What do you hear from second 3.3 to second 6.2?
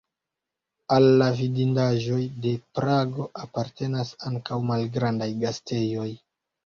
apartenas ankaŭ malgrandaj gastejoj.